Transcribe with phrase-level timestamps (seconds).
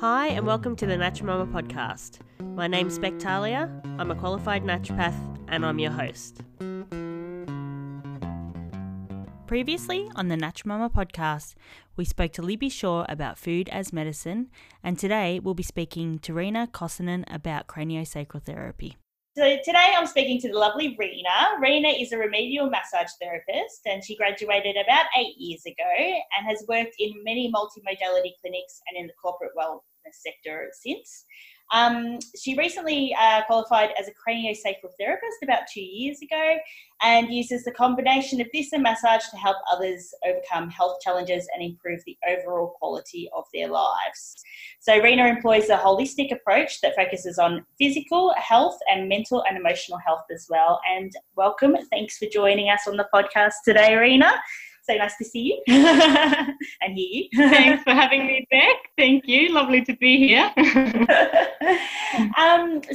[0.00, 2.20] Hi, and welcome to the Naturamama podcast.
[2.54, 3.68] My name's Spectalia.
[3.98, 5.18] I'm a qualified naturopath,
[5.48, 6.40] and I'm your host.
[9.48, 11.56] Previously on the Naturamama podcast,
[11.96, 14.50] we spoke to Libby Shaw about food as medicine,
[14.84, 18.96] and today we'll be speaking to Rena Kosonen about craniosacral therapy.
[19.38, 21.60] So today I'm speaking to the lovely Rena.
[21.60, 26.64] Rena is a remedial massage therapist and she graduated about eight years ago and has
[26.68, 29.78] worked in many multimodality clinics and in the corporate wellness
[30.10, 31.24] sector since.
[31.70, 36.56] Um, she recently uh, qualified as a craniosacral therapist about two years ago
[37.02, 41.62] and uses the combination of this and massage to help others overcome health challenges and
[41.62, 44.36] improve the overall quality of their lives.
[44.80, 49.98] So, Rena employs a holistic approach that focuses on physical health and mental and emotional
[49.98, 50.80] health as well.
[50.90, 51.76] And welcome.
[51.90, 54.32] Thanks for joining us on the podcast today, Rena.
[54.88, 57.28] So nice to see you and hear you.
[57.50, 58.76] Thanks for having me back.
[58.96, 59.52] Thank you.
[59.52, 60.50] Lovely to be here.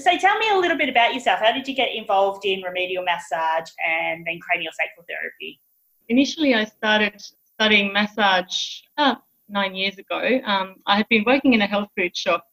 [0.04, 1.40] so tell me a little bit about yourself.
[1.40, 5.60] How did you get involved in remedial massage and then craniosacral therapy?
[6.10, 7.22] Initially, I started
[7.54, 8.82] studying massage
[9.50, 10.42] nine years ago.
[10.46, 12.46] Um, I had been working in a health food shop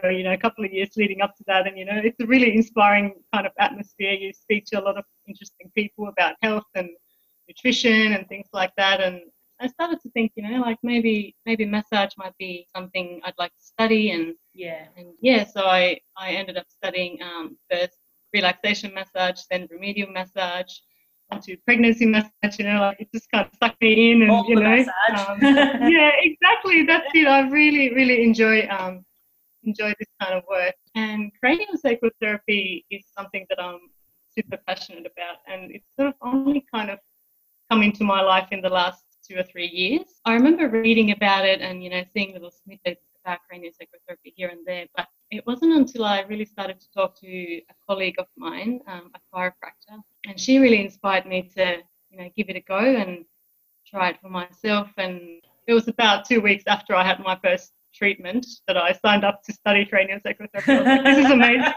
[0.00, 2.18] for you know a couple of years leading up to that, and you know it's
[2.20, 4.12] a really inspiring kind of atmosphere.
[4.12, 6.88] You speak to a lot of interesting people about health and
[7.48, 9.00] nutrition and things like that.
[9.00, 9.20] And
[9.60, 13.52] I started to think, you know, like maybe maybe massage might be something I'd like
[13.52, 14.10] to study.
[14.10, 17.98] And yeah, and yeah, so I I ended up studying um, first
[18.32, 20.72] relaxation massage, then remedial massage,
[21.30, 22.58] onto pregnancy massage.
[22.58, 24.84] You know, like it just kind of sucked me in, and All you know,
[25.16, 26.84] um, yeah, exactly.
[26.86, 27.26] That's it.
[27.26, 29.04] I really really enjoy um
[29.64, 30.74] enjoy this kind of work.
[30.94, 33.80] And craniosacral therapy is something that I'm
[34.36, 36.98] super passionate about, and it's sort of only kind of
[37.70, 40.20] come into my life in the last two or three years.
[40.24, 44.48] I remember reading about it and, you know, seeing little snippets about craniosacral therapy here
[44.48, 48.26] and there, but it wasn't until I really started to talk to a colleague of
[48.36, 51.78] mine, um, a chiropractor, and she really inspired me to,
[52.10, 53.24] you know, give it a go and
[53.86, 54.88] try it for myself.
[54.96, 59.24] And it was about two weeks after I had my first treatment that I signed
[59.24, 60.84] up to study craniosacral therapy.
[60.84, 61.72] Like, this is amazing.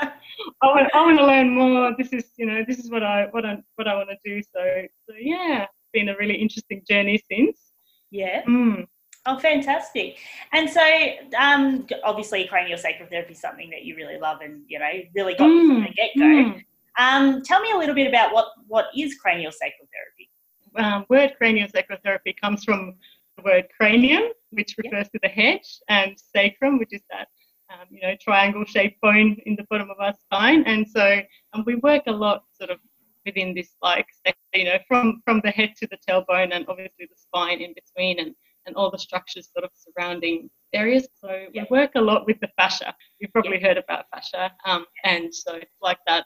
[0.62, 1.96] I want, I want to learn more.
[1.98, 4.42] This is, you know, this is what I what I what I want to do.
[4.42, 4.62] So,
[5.08, 7.58] so yeah, been a really interesting journey since.
[8.12, 8.44] Yeah.
[8.44, 8.88] Mm.
[9.28, 10.20] Oh, fantastic!
[10.54, 10.82] And so,
[11.38, 15.50] um, obviously, craniosacral therapy is something that you really love, and you know, really got
[15.50, 15.68] mm.
[15.68, 16.24] from the get go.
[16.24, 16.64] Mm.
[16.98, 20.30] Um, tell me a little bit about what what is craniosacral therapy.
[20.78, 22.96] Um, word craniosacral therapy comes from
[23.36, 25.60] the word cranium, which refers to the head,
[25.90, 27.28] and sacrum, which is that
[27.70, 30.64] um, you know triangle shaped bone in the bottom of our spine.
[30.66, 31.20] And so,
[31.52, 32.80] um, we work a lot sort of
[33.26, 34.08] within this like
[34.54, 38.20] you know from from the head to the tailbone and obviously the spine in between
[38.20, 38.34] and
[38.68, 42.50] and all the structures sort of surrounding areas so we work a lot with the
[42.58, 46.26] fascia you've probably heard about fascia um, and so it's like that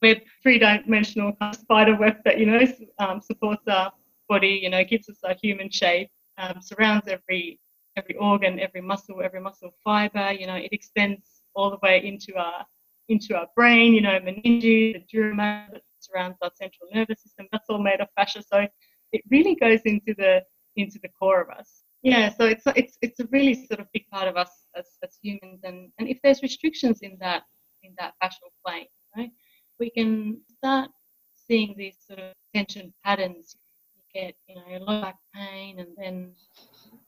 [0.00, 2.60] web three-dimensional kind of spider web that you know
[2.98, 3.92] um, supports our
[4.28, 6.08] body you know gives us a human shape
[6.38, 7.60] um, surrounds every
[7.96, 12.34] every organ every muscle every muscle fiber you know it extends all the way into
[12.36, 12.64] our
[13.08, 17.46] into our brain you know meninges the dura that surrounds our central nervous system.
[17.52, 18.42] That's all made of fascia.
[18.42, 18.66] So
[19.12, 20.42] it really goes into the
[20.76, 21.82] into the core of us.
[22.02, 25.18] Yeah, so it's it's it's a really sort of big part of us as, as
[25.22, 25.60] humans.
[25.62, 27.42] And, and if there's restrictions in that
[27.82, 29.30] in that fascial plane, right,
[29.78, 30.90] we can start
[31.36, 33.56] seeing these sort of tension patterns.
[33.94, 36.32] You get, you know, a low back pain, and then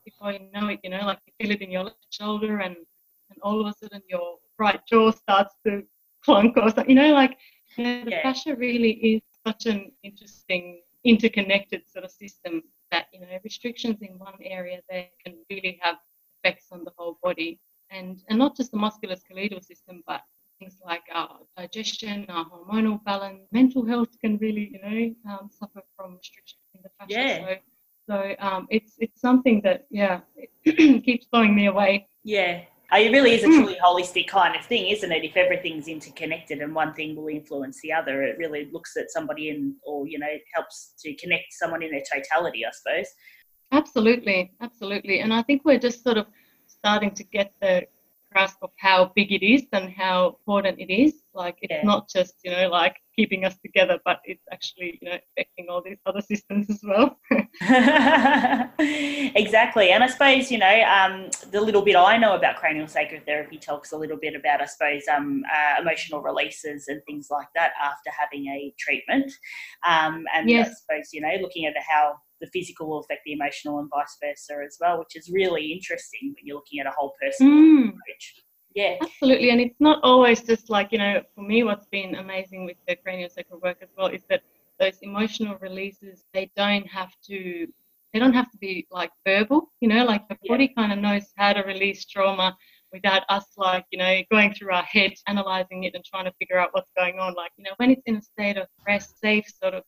[0.04, 2.76] before you know it, you know, like you feel it in your left shoulder, and
[3.30, 5.82] and all of a sudden your right jaw starts to
[6.24, 6.90] clunk or something.
[6.90, 7.36] You know, like
[7.76, 8.22] yeah, the yeah.
[8.22, 14.18] fascia really is such an interesting interconnected sort of system that you know restrictions in
[14.18, 15.96] one area there can really have
[16.42, 17.60] effects on the whole body.
[17.90, 20.22] And and not just the musculoskeletal system but
[20.58, 25.82] things like our digestion our hormonal balance mental health can really you know um, suffer
[25.96, 27.14] from restrictions in the fascia.
[27.14, 27.38] Yeah.
[27.38, 27.56] so
[28.08, 30.20] so um, it's it's something that yeah
[31.06, 32.08] keeps blowing me away.
[32.24, 33.52] Yeah it really is a hmm.
[33.52, 35.24] truly holistic kind of thing, isn't it?
[35.24, 39.50] If everything's interconnected and one thing will influence the other, it really looks at somebody
[39.50, 43.06] and, or you know, it helps to connect someone in their totality, I suppose.
[43.72, 46.26] Absolutely, absolutely, and I think we're just sort of
[46.66, 47.86] starting to get the
[48.34, 51.14] grasp of how big it is and how important it is.
[51.34, 51.82] Like it's Yeah.
[51.82, 55.82] not just you know like keeping us together, but it's actually you know affecting all
[55.82, 57.18] these other systems as well.
[59.36, 59.90] exactly.
[59.90, 63.58] And I suppose, you know, um, the little bit I know about cranial sacral therapy
[63.58, 67.72] talks a little bit about, I suppose, um, uh, emotional releases and things like that
[67.82, 69.32] after having a treatment.
[69.86, 70.82] Um, and I Yes.
[70.82, 74.54] suppose, you know, looking at how the physical will affect the emotional and vice versa
[74.66, 77.88] as well, which is really interesting when you're looking at a whole person Mm.
[77.88, 78.34] approach.
[78.74, 78.96] Yeah.
[79.00, 81.22] Absolutely, and it's not always just like you know.
[81.34, 84.42] For me, what's been amazing with the craniosacral work as well is that
[84.80, 87.68] those emotional releases they don't have to
[88.12, 89.72] they don't have to be like verbal.
[89.80, 90.52] You know, like the Yeah.
[90.54, 92.56] body kind of knows how to release trauma
[92.92, 96.58] without us like you know going through our head, analyzing it, and trying to figure
[96.58, 97.34] out what's going on.
[97.34, 99.84] Like you know, when it's in a state of rest, safe sort of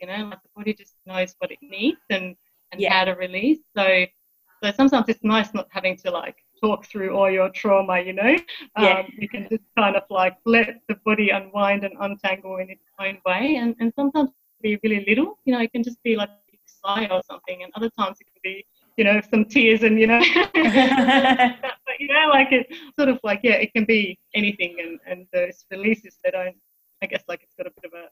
[0.00, 2.36] you know, like the body just knows what it needs and
[2.72, 2.92] and Yeah.
[2.92, 3.60] how to release.
[3.76, 4.06] So
[4.62, 8.36] so sometimes it's nice not having to like talk through all your trauma, you know.
[8.78, 9.00] Yeah.
[9.00, 12.84] Um, you can just kind of like let the body unwind and untangle in its
[12.98, 13.56] own way.
[13.56, 16.30] And, and sometimes it can be really little, you know, it can just be like
[16.30, 17.62] a sigh or something.
[17.62, 18.64] And other times it can be,
[18.96, 20.20] you know, some tears and, you know,
[20.54, 22.66] but, you know, like it
[22.98, 24.76] sort of like, yeah, it can be anything.
[24.82, 26.56] And, and those releases, they don't,
[27.02, 28.06] I guess like it's got a bit of a,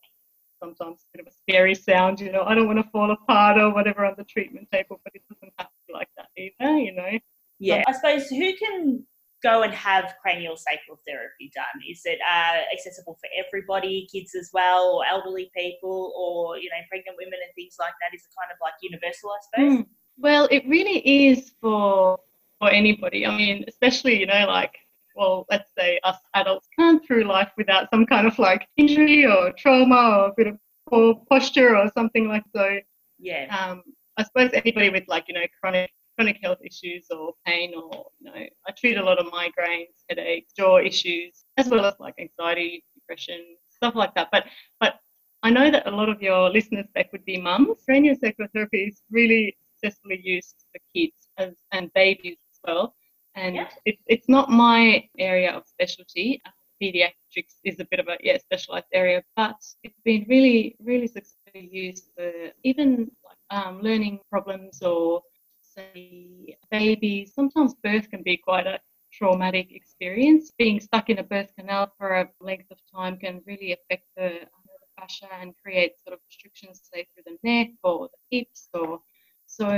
[0.65, 3.59] sometimes a bit of a scary sound, you know, I don't want to fall apart
[3.59, 6.79] or whatever on the treatment table, but it doesn't have to be like that either,
[6.79, 7.19] you know.
[7.59, 7.83] Yeah.
[7.87, 9.05] I suppose who can
[9.45, 11.83] go and have cranial sacral therapy done?
[11.89, 16.81] Is it uh, accessible for everybody, kids as well, or elderly people, or you know,
[16.89, 18.17] pregnant women and things like that?
[18.17, 19.79] Is it kind of like universal, I suppose?
[19.79, 19.87] Mm.
[20.17, 22.19] Well, it really is for
[22.59, 23.27] for anybody.
[23.27, 24.75] I mean, especially you know, like
[25.15, 29.53] well, let's say us adults can't through life without some kind of like injury or
[29.53, 30.59] trauma or a bit of
[30.89, 32.79] poor posture or something like so.
[33.19, 33.47] Yeah.
[33.57, 33.83] Um,
[34.17, 38.31] I suppose anybody with like you know chronic chronic health issues or pain or you
[38.31, 42.85] know, I treat a lot of migraines, headaches, jaw issues, as well as like anxiety,
[42.95, 43.41] depression,
[43.71, 44.29] stuff like that.
[44.31, 44.45] But
[44.81, 45.01] but
[45.43, 47.85] I know that a lot of your listeners back would be mums.
[47.89, 52.95] Craniosacral therapy is really successfully used for kids as, and babies as well.
[53.35, 53.69] And Yeah.
[53.85, 56.41] it's it's not my area of specialty.
[56.83, 61.69] Pediatrics is a bit of a yeah specialized area, but it's been really really successfully
[61.73, 62.31] used for
[62.65, 65.23] even like um, learning problems or
[65.63, 67.35] say babies.
[67.35, 68.81] Sometimes birth can be quite a
[69.13, 70.51] traumatic experience.
[70.59, 74.27] Being stuck in a birth canal for a length of time can really affect the,
[74.27, 78.69] uh, the fascia and create sort of restrictions, say through the neck or the hips,
[78.75, 79.01] or
[79.47, 79.69] so.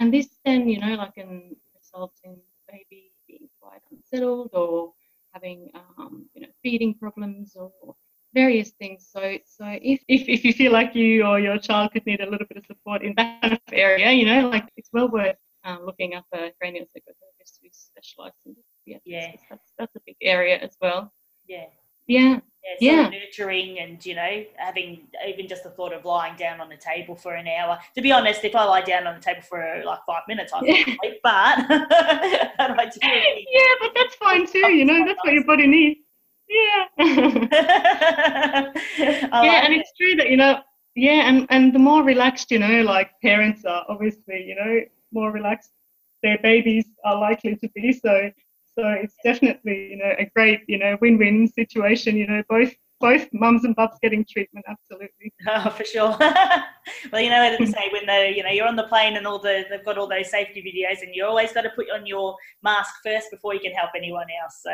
[0.00, 2.36] And this then, you know, like can result in
[2.70, 4.92] baby being quite unsettled or
[5.32, 7.72] having, um, you know, feeding problems or
[8.34, 9.08] various things.
[9.10, 12.28] So, so if, if, if you feel like you or your child could need a
[12.30, 15.36] little bit of support in that kind of area, you know, like it's well worth
[15.64, 18.34] um, looking up a craniosacral therapist who specialises
[18.86, 19.00] in.
[19.04, 19.30] Yeah.
[19.32, 21.12] 'cause That's, that's a big area as well.
[21.48, 21.66] Yeah.
[22.06, 22.40] Yeah.
[22.80, 23.18] Yeah, sort Yeah.
[23.20, 27.14] nurturing and you know having even just the thought of lying down on the table
[27.14, 27.78] for an hour.
[27.94, 30.58] To be honest, if I lie down on the table for like five minutes, I
[30.60, 30.80] fall Yeah.
[30.82, 31.20] asleep.
[31.22, 34.72] But I do Yeah, but that's fine too.
[34.72, 36.00] You know, that's what your body needs.
[36.48, 36.86] Yeah.
[38.98, 39.80] Yeah, like and it.
[39.80, 40.60] it's true that you know,
[40.94, 44.80] yeah, and and the more relaxed you know, like parents are, obviously, you know,
[45.12, 45.70] more relaxed
[46.22, 47.92] their babies are likely to be.
[47.92, 48.30] So,
[48.76, 52.16] so it's definitely you know a great you know win-win situation.
[52.16, 55.32] You know, both both mums and bubs getting treatment, absolutely.
[55.48, 56.16] Oh, for sure.
[57.12, 59.26] well, you know what they say when the you know you're on the plane and
[59.26, 62.06] all the they've got all those safety videos, and you always got to put on
[62.06, 64.60] your mask first before you can help anyone else.
[64.62, 64.70] So,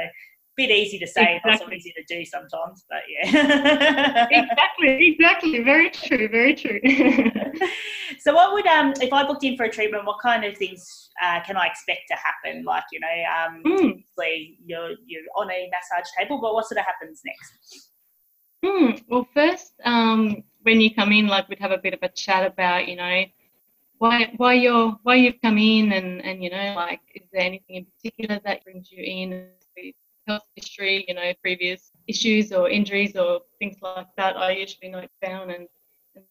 [0.56, 4.28] bit easy to say, not so easy to do sometimes, but yeah.
[4.30, 5.62] exactly, exactly.
[5.62, 6.80] Very true, very true.
[8.18, 10.04] so, what would um if I booked in for a treatment?
[10.04, 12.64] What kind of things uh, can I expect to happen?
[12.64, 14.02] Like you know, um, Mm.
[14.64, 17.90] you're you're on a massage table, but what sort of happens next?
[18.64, 18.90] Hmm.
[19.08, 22.46] Well, first, um, when you come in, like we'd have a bit of a chat
[22.46, 23.24] about, you know,
[23.98, 27.76] why why you're why you've come in, and and you know, like, is there anything
[27.76, 29.48] in particular that brings you in?
[30.26, 34.36] Health history, you know, previous issues or injuries or things like that.
[34.36, 35.66] I usually note down, and,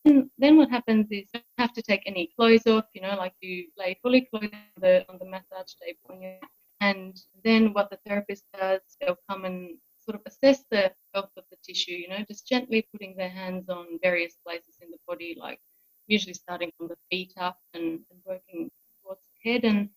[0.05, 2.86] and then, what happens is you don't have to take any clothes off.
[2.93, 6.39] You know, like you lay fully clothed on the on the massage table,
[6.79, 11.43] and then what the therapist does, they'll come and sort of assess the health of
[11.51, 15.36] the tissue, you know, just gently putting their hands on various places in the body,
[15.39, 15.60] like
[16.07, 18.69] usually starting from the feet up and, and working
[19.03, 19.63] towards the head.
[19.63, 19.89] And,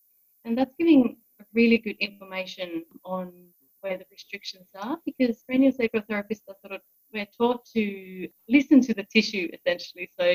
[0.44, 1.16] and that's giving
[1.52, 3.32] really good information on
[3.84, 6.80] where the restrictions are because craniosacral therapists are sort of,
[7.12, 10.08] we're taught to listen to the tissue essentially.
[10.18, 10.26] So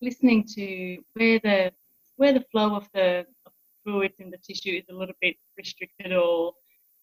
[0.00, 1.72] listening to where the,
[2.16, 3.52] where the flow of the of
[3.82, 6.52] fluids in the tissue is a little bit restricted or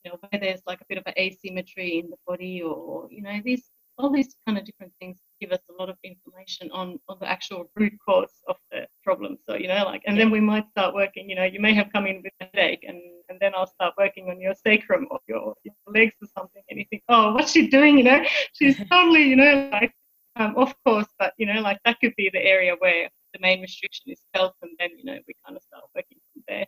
[0.04, 3.22] you know, where there's like a bit of an asymmetry in the body, or you
[3.22, 7.00] know, these all these kind of different things give us a lot of information on,
[7.10, 9.38] on the actual root cause of the problem.
[9.48, 11.92] So, you know, like, and then we might start working, you know, you may have
[11.92, 13.02] come in with a headache and,
[13.38, 16.80] and then I'll start working on your sacrum or your, your legs or something and
[16.80, 18.00] you think, oh, what's she doing?
[18.00, 19.94] You know, she's totally, you know, like
[20.38, 23.62] um, off course, but, you know, like that could be the area where the main
[23.62, 26.66] restriction is felt and then, you know, we kind of start working from there.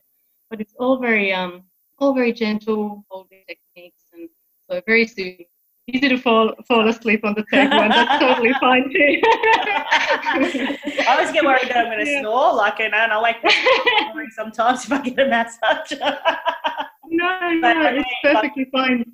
[0.52, 1.64] But it's all very, um,
[1.98, 4.30] all very gentle holding techniques and
[4.70, 5.46] so very soothing
[5.94, 9.22] easy to fall fall asleep on the table, and that's totally fine too.
[11.02, 12.22] I always get worried that I'm going to yeah.
[12.22, 13.52] snore, like, and, and I wake up
[14.36, 15.92] sometimes if I get a massage.
[17.10, 19.12] no, no, it's perfectly but, fine.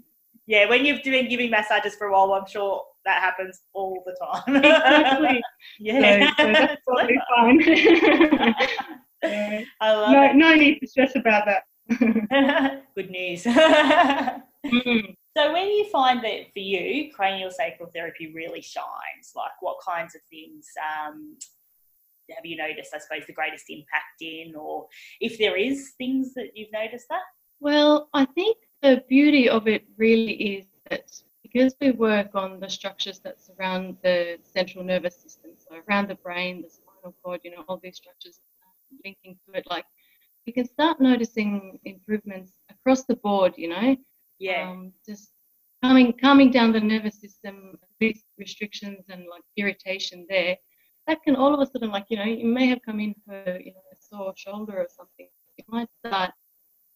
[0.47, 4.15] Yeah, when you've been giving massages for a while, I'm sure that happens all the
[4.23, 4.55] time.
[4.57, 5.41] exactly.
[5.79, 8.55] yeah, so, so that's totally fine.
[9.81, 10.35] I love no, it.
[10.35, 11.63] no need to stress about that.
[12.95, 13.43] Good news.
[13.43, 15.15] Mm.
[15.37, 20.15] So when you find that for you, cranial sacral therapy really shines, like what kinds
[20.15, 21.35] of things um,
[22.29, 24.87] have you noticed, I suppose, the greatest impact in, or
[25.19, 27.21] if there is things that you've noticed that?
[27.59, 31.11] Well, I think the beauty of it really is that
[31.43, 36.15] because we work on the structures that surround the central nervous system, so around the
[36.15, 38.39] brain, the spinal cord, you know, all these structures
[39.03, 39.85] linking to it, like
[40.45, 43.97] you can start noticing improvements across the board, you know,
[44.39, 44.69] yeah.
[44.69, 45.31] Um, just
[45.83, 47.77] calming, calming down the nervous system,
[48.37, 50.57] restrictions and like irritation there.
[51.07, 53.59] That can all of a sudden, like, you know, you may have come in for,
[53.59, 55.27] you know, a sore shoulder or something.
[55.57, 56.31] You might start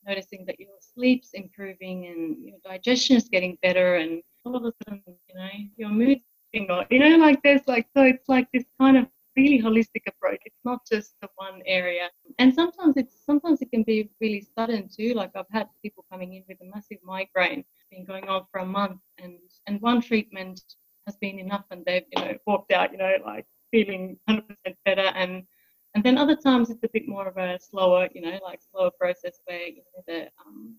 [0.07, 4.73] noticing that your sleep's improving and your digestion is getting better and all of a
[4.83, 8.63] sudden, you know, your mood's being you know, like there's like, so it's like this
[8.79, 9.05] kind of
[9.37, 10.39] really holistic approach.
[10.45, 12.09] It's not just the one area.
[12.39, 15.13] And sometimes it's sometimes it can be really sudden too.
[15.13, 17.59] Like I've had people coming in with a massive migraine.
[17.59, 20.59] It's been going on for a month and and one treatment
[21.05, 24.41] has been enough and they've, you know, walked out, you know, like feeling 100%
[24.85, 25.43] better and
[25.95, 28.91] and then other times it's a bit more of a slower, you know, like slower
[28.99, 30.75] process where you know the um,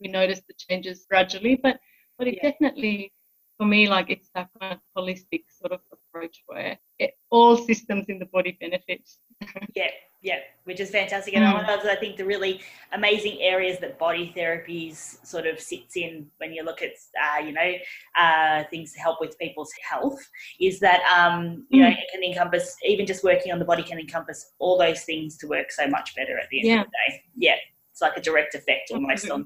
[0.00, 1.78] we notice the changes gradually, but
[2.18, 2.50] but it yeah.
[2.50, 3.12] definitely
[3.58, 8.06] for me, like it's that kind of holistic sort of approach where it, all systems
[8.08, 9.02] in the body benefit.
[9.74, 9.90] yeah,
[10.20, 11.36] yeah, which is fantastic.
[11.36, 11.86] And mm.
[11.86, 12.60] I think the really
[12.92, 17.52] amazing areas that body therapies sort of sits in when you look at, uh, you
[17.52, 17.72] know,
[18.18, 20.18] uh, things to help with people's health
[20.60, 21.84] is that, um, you mm.
[21.84, 25.36] know, it can encompass, even just working on the body can encompass all those things
[25.38, 26.80] to work so much better at the end yeah.
[26.80, 27.22] of the day.
[27.36, 27.56] Yeah,
[27.92, 29.42] it's like a direct effect almost mm-hmm.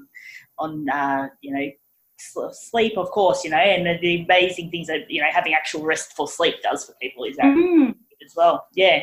[0.59, 1.71] on, on uh, you know,
[2.17, 5.83] sleep, of course, you know, and the, the, amazing things that, you know, having actual
[5.83, 7.95] restful sleep does for people is that mm.
[8.25, 8.69] as well.
[8.75, 9.03] Yeah.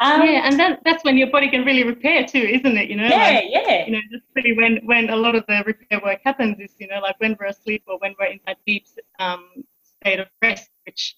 [0.00, 2.90] Um, yeah, and that, that's when your body can really repair too, isn't it?
[2.90, 3.86] You know, yeah, like, yeah.
[3.86, 6.88] You know, just really when when a lot of the repair work happens is, you
[6.88, 8.86] know, like when we're asleep or when we're in that deep
[9.18, 9.48] um,
[9.82, 11.16] state of rest, which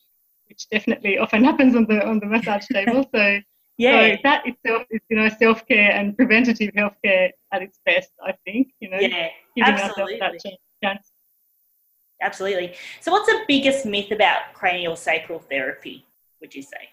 [0.49, 3.09] which definitely often happens on the on the massage table.
[3.14, 3.40] So
[3.78, 8.11] yeah, so that itself is, you know, self care and preventative healthcare at its best.
[8.23, 10.21] I think, you know, yeah, giving absolutely.
[10.21, 10.52] ourselves that
[10.85, 11.11] chance
[12.21, 12.75] absolutely.
[13.00, 16.04] So, what's the biggest myth about cranial sacral therapy?
[16.40, 16.90] Would you say?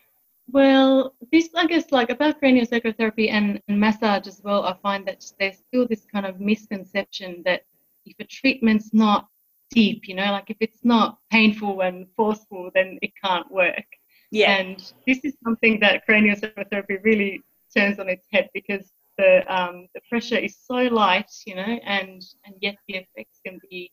[0.47, 4.63] Well, this I guess like about cranial sacral therapy and, and massage as well.
[4.65, 7.63] I find that there's still this kind of misconception that
[8.05, 9.27] if a treatment's not
[9.71, 13.85] deep, you know, like if it's not painful and forceful, then it can't work.
[14.31, 14.57] Yeah.
[14.57, 17.41] And this is something that cranial sacral therapy really
[17.75, 22.21] turns on its head because the um, the pressure is so light, you know, and
[22.45, 23.91] and yet the effects can be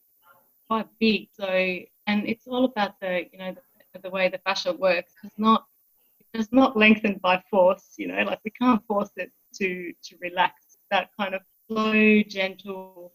[0.70, 1.28] quite big.
[1.32, 1.46] So,
[2.06, 3.54] and it's all about the, you know,
[3.92, 5.12] the, the way the fascia works.
[5.24, 5.66] It's not,
[6.34, 7.94] it's not lengthened by force.
[7.98, 10.54] You know, like we can't force it to to relax.
[10.90, 13.12] That kind of slow, gentle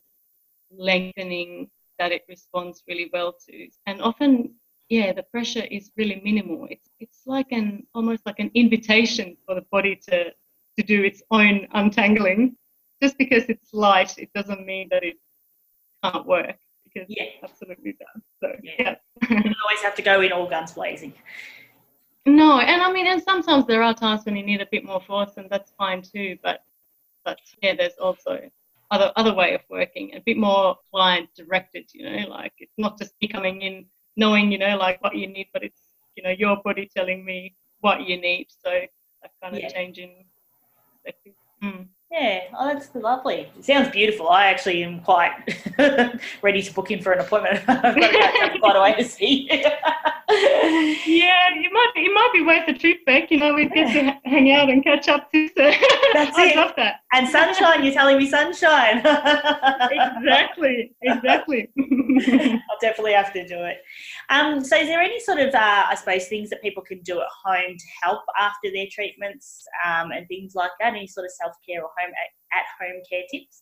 [0.71, 1.69] lengthening
[1.99, 3.67] that it responds really well to.
[3.85, 4.55] And often,
[4.89, 6.67] yeah, the pressure is really minimal.
[6.69, 10.31] It's it's like an almost like an invitation for the body to
[10.77, 12.55] to do its own untangling.
[13.01, 15.17] Just because it's light, it doesn't mean that it
[16.03, 16.55] can't work
[16.85, 17.25] because yeah.
[17.43, 18.23] absolutely does.
[18.41, 18.95] So yeah, yeah.
[19.29, 21.13] you don't always have to go in all guns blazing.
[22.25, 25.01] No, and I mean, and sometimes there are times when you need a bit more
[25.01, 26.37] force, and that's fine too.
[26.41, 26.63] But
[27.23, 28.49] but yeah, there's also
[28.89, 31.89] other other way of working, a bit more client directed.
[31.93, 35.27] You know, like it's not just me coming in knowing you know like what you
[35.27, 35.81] need, but it's
[36.15, 38.47] you know your body telling me what you need.
[38.49, 38.71] So
[39.21, 39.69] that kind of yeah.
[39.69, 40.25] changing.
[41.63, 41.87] Mm.
[42.15, 43.49] Yeah, oh, that's lovely.
[43.59, 44.29] It sounds beautiful.
[44.29, 45.33] I actually am quite
[46.41, 47.61] ready to book in for an appointment.
[47.67, 49.49] I've got to go quite a way to see.
[49.51, 53.31] yeah, you might you might be worth the trip back.
[53.31, 55.47] You know, we'd get to hang out and catch up too.
[55.49, 55.71] So
[56.13, 56.55] that's I it.
[56.55, 57.01] love that.
[57.13, 58.97] And sunshine, you're telling me sunshine.
[58.99, 61.69] exactly, exactly.
[61.79, 63.77] I'll definitely have to do it.
[64.29, 67.19] Um, so, is there any sort of, uh, I suppose, things that people can do
[67.19, 70.93] at home to help after their treatments um, and things like that?
[70.93, 72.11] Any sort of self care or home
[72.53, 73.59] at home care tips?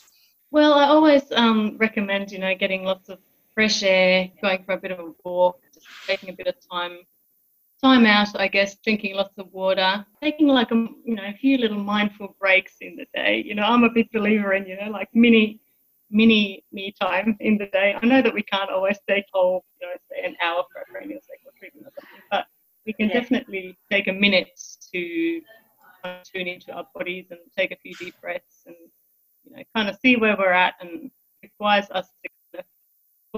[0.51, 3.19] Well, I always um, recommend, you know, getting lots of
[3.53, 6.99] fresh air, going for a bit of a walk, just taking a bit of time
[7.83, 11.57] time out, I guess, drinking lots of water, taking like a you know a few
[11.57, 13.43] little mindful breaks in the day.
[13.45, 15.59] You know, I'm a big believer in you know like mini
[16.09, 17.95] mini me time in the day.
[18.01, 20.85] I know that we can't always take whole you know say an hour for a
[20.85, 22.45] cranial sacral treatment or something, but
[22.85, 23.19] we can yeah.
[23.19, 24.59] definitely take a minute
[24.93, 25.41] to
[26.03, 28.75] uh, tune into our bodies and take a few deep breaths and
[29.43, 31.11] you know kind of see where we're at and
[31.41, 32.63] requires us to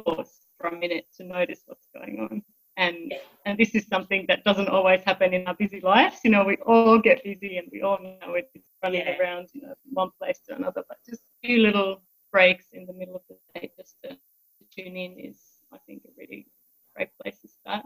[0.03, 2.43] pause for a minute to notice what's going on
[2.77, 3.13] and
[3.46, 6.17] and this is something that doesn't always happen in our busy lives.
[6.24, 8.51] You know, we all get busy and we all know it's
[8.84, 9.17] running yeah.
[9.17, 10.84] around, you know, from one place to another.
[10.88, 12.01] But just a few little
[12.32, 14.17] breaks in the middle of the day just to, to
[14.75, 15.38] tune in is,
[15.72, 16.48] I think, a really
[16.96, 17.86] great place to start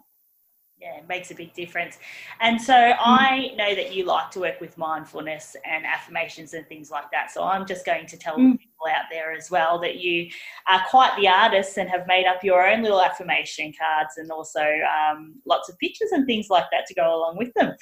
[0.81, 1.97] yeah, it makes a big difference.
[2.39, 2.73] And so.
[2.73, 7.31] I know that you like to work with mindfulness and affirmations and things like that.
[7.31, 8.58] So I'm just going to tell mm.
[8.79, 10.29] People out there as well that you
[10.67, 14.61] are quite the artist and have made up your own little affirmation cards and also
[14.61, 17.73] um, lots of pictures and things like that to go along with them.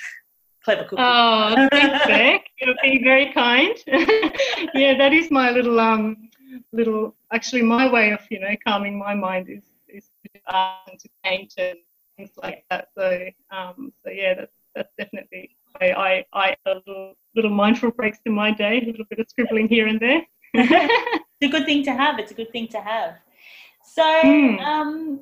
[0.64, 1.02] Clever cookie.
[1.02, 2.46] Oh, thanks, Beck.
[2.60, 3.76] You're being very kind.
[4.74, 6.30] yeah, that is my little um
[6.74, 11.00] little actually my way of you know calming my mind is is to art and
[11.00, 11.78] to paint and
[12.18, 12.90] things like that.
[12.98, 18.20] So, um, so yeah, that's that's definitely I I, I a little little mindful breaks
[18.26, 20.22] in my day, a little bit of scribbling here and there.
[20.54, 22.20] It's a good thing to have.
[22.20, 23.16] It's a good thing to have.
[23.84, 24.60] So, mm.
[24.60, 25.22] um,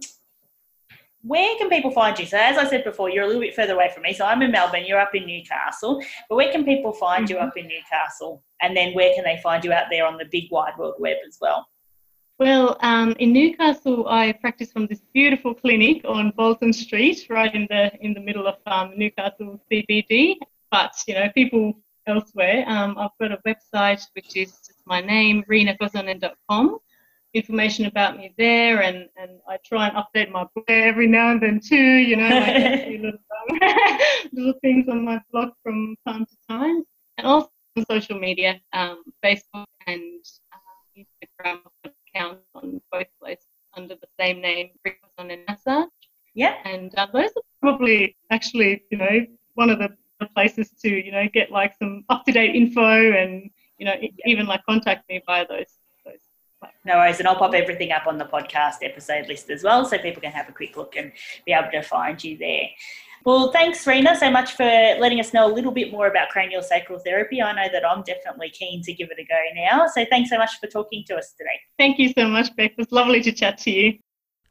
[1.22, 2.26] where can people find you?
[2.26, 4.14] So, as I said before, you're a little bit further away from me.
[4.14, 6.02] So, I'm in Melbourne, you're up in Newcastle.
[6.30, 7.34] But where can people find mm-hmm.
[7.34, 8.44] you up in Newcastle?
[8.62, 11.18] And then where can they find you out there on the big wide world web
[11.28, 11.68] as well?
[12.38, 17.66] Well, um, in Newcastle, I practice from this beautiful clinic on Bolton Street, right in
[17.70, 20.36] the in the middle of um, Newcastle CBD.
[20.70, 21.74] But you know, people
[22.08, 26.78] elsewhere, um, I've got a website which is my name, reenakosonen.com.
[27.34, 31.42] Information about me there, and, and I try and update my blog every now and
[31.42, 31.76] then too.
[31.76, 33.60] You know, like little, um,
[34.32, 36.84] little things on my blog from time to time,
[37.18, 43.96] and also on social media, um, Facebook and uh, Instagram accounts on both places under
[43.96, 44.70] the same name,
[45.18, 45.90] and Massage.
[46.34, 46.56] Yeah.
[46.66, 49.90] And uh, those are probably actually, you know, one of the
[50.36, 54.10] places to, you know, get like some up to date info and, you know, yeah.
[54.26, 55.78] even like contact me via those.
[56.06, 56.20] those
[56.86, 59.98] no worries, and I'll pop everything up on the podcast episode list as well, so
[59.98, 61.12] people can have a quick look and
[61.46, 62.68] be able to find you there.
[63.26, 66.62] Well, thanks, Rena, so much for letting us know a little bit more about cranial
[66.62, 67.42] sacral therapy.
[67.42, 69.88] I know that I'm definitely keen to give it a go now.
[69.88, 71.60] So thanks so much for talking to us today.
[71.80, 72.72] Thank you so much, Beck.
[72.72, 73.98] It was lovely to chat to you.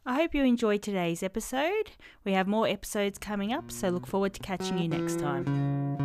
[0.04, 1.92] I hope you enjoyed today's episode.
[2.24, 6.03] We have more episodes coming up, so look forward to catching you next time.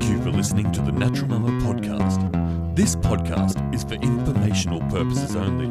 [0.00, 2.74] Thank you for listening to the Natural Mama podcast.
[2.74, 5.66] This podcast is for informational purposes only.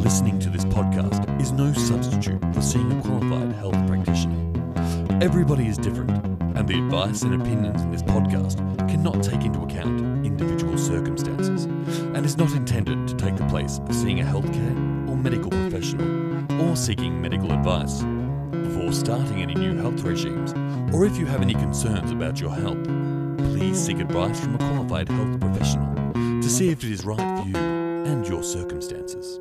[0.00, 5.18] Listening to this podcast is no substitute for seeing a qualified health practitioner.
[5.20, 6.12] Everybody is different,
[6.56, 8.58] and the advice and opinions in this podcast
[8.88, 13.92] cannot take into account individual circumstances and is not intended to take the place of
[13.92, 18.04] seeing a healthcare or medical professional or seeking medical advice.
[18.52, 20.52] Before starting any new health regimes,
[20.94, 22.86] or if you have any concerns about your health,
[23.74, 27.56] seek advice from a qualified health professional to see if it is right for you
[27.56, 29.40] and your circumstances.